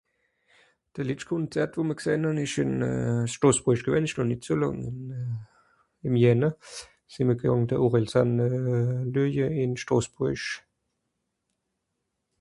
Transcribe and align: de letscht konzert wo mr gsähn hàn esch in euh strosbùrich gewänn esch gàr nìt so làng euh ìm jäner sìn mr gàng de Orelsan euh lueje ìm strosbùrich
de 0.95 1.03
letscht 1.07 1.27
konzert 1.31 1.73
wo 1.79 1.83
mr 1.89 1.97
gsähn 1.99 2.23
hàn 2.27 2.39
esch 2.43 2.55
in 2.63 2.71
euh 2.87 3.27
strosbùrich 3.33 3.83
gewänn 3.87 4.07
esch 4.09 4.15
gàr 4.19 4.27
nìt 4.29 4.43
so 4.47 4.53
làng 4.61 4.81
euh 5.17 5.37
ìm 6.07 6.15
jäner 6.23 6.51
sìn 7.11 7.27
mr 7.29 7.37
gàng 7.43 7.63
de 7.71 7.75
Orelsan 7.85 8.29
euh 8.47 8.95
lueje 9.13 9.47
ìm 9.63 9.73
strosbùrich 9.81 10.47